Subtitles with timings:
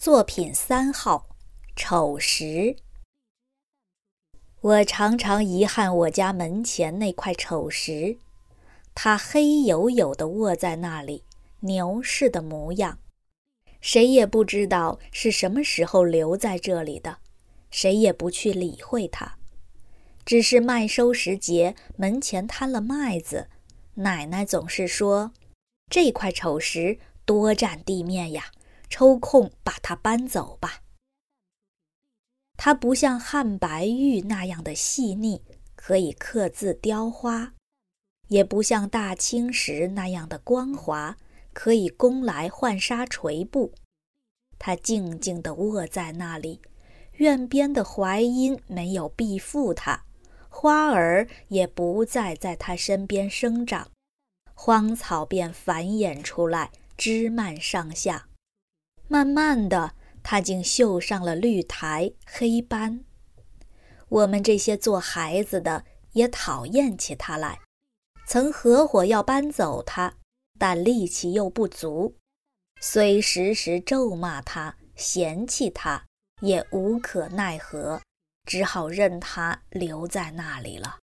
[0.00, 1.26] 作品三号，
[1.76, 2.76] 丑石。
[4.62, 8.16] 我常常遗憾我家门前那块丑石，
[8.94, 11.24] 它黑黝黝的卧在那里，
[11.60, 12.98] 牛似的模样。
[13.82, 17.18] 谁也不知道是什么时候留在这里的，
[17.70, 19.36] 谁也不去理会它。
[20.24, 23.50] 只是麦收时节，门前摊了麦子，
[23.96, 25.32] 奶奶总是说
[25.90, 28.52] ：“这块丑石多占地面呀。”
[28.90, 30.82] 抽空把它搬走吧。
[32.58, 35.40] 它不像汉白玉那样的细腻，
[35.74, 37.54] 可以刻字雕花；
[38.28, 41.16] 也不像大青石那样的光滑，
[41.54, 43.72] 可以供来浣纱垂布。
[44.58, 46.60] 它静静地卧在那里，
[47.14, 50.04] 院边的槐荫没有庇护它，
[50.50, 53.90] 花儿也不再在它身边生长，
[54.52, 58.26] 荒草便繁衍出来，枝蔓上下。
[59.12, 63.04] 慢慢的，他竟绣上了绿苔黑斑。
[64.08, 67.58] 我们这些做孩子的也讨厌起他来，
[68.24, 70.14] 曾合伙要搬走他，
[70.60, 72.14] 但力气又不足，
[72.80, 76.06] 虽时时咒骂他、嫌弃他，
[76.40, 78.00] 也无可奈何，
[78.44, 81.00] 只好任他留在那里了。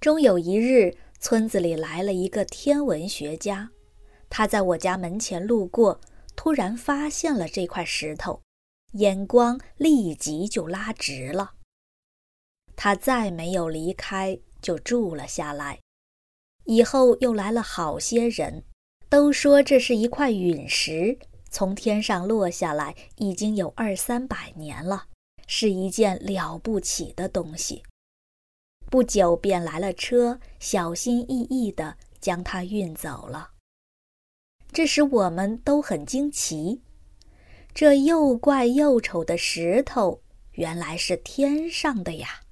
[0.00, 3.68] 终有一日，村子里来了一个天文学家，
[4.30, 6.00] 他在我家门前路过。
[6.38, 8.42] 突然发现了这块石头，
[8.92, 11.54] 眼光立即就拉直了。
[12.76, 15.80] 他再没有离开，就住了下来。
[16.62, 18.62] 以后又来了好些人，
[19.08, 21.18] 都说这是一块陨石，
[21.50, 25.06] 从天上落下来，已经有二三百年了，
[25.48, 27.82] 是一件了不起的东西。
[28.88, 33.50] 不久便来了车，小心翼翼地将它运走了。
[34.78, 36.82] 这使我们都很惊奇，
[37.74, 42.42] 这又怪又丑的石头原来是天上的呀！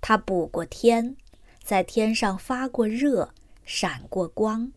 [0.00, 1.16] 它补过天，
[1.60, 4.72] 在天上发过热，闪过光。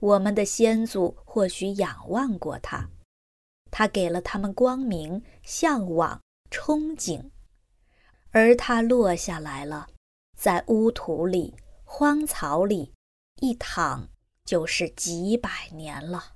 [0.00, 2.88] 我们的先祖或许仰望过它，
[3.70, 6.20] 它给了他们光明、向往、
[6.50, 7.30] 憧憬。
[8.32, 9.86] 而它落下来了，
[10.36, 11.54] 在污土里、
[11.84, 12.92] 荒草里
[13.40, 14.08] 一躺。
[14.52, 16.34] 就是几百年了。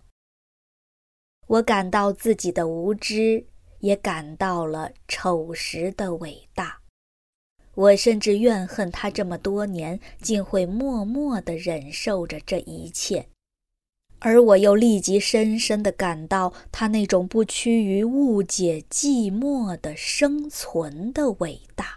[1.48, 3.44] 我感到自己的无知，
[3.80, 6.80] 也感到了丑时的伟大。
[7.74, 13.28] 我甚至怨恨他这么多年竟会默默地忍受着这一切，
[14.20, 21.95] 而我又立即深深地感到他那种不屈于误解寂寞的生存的伟大。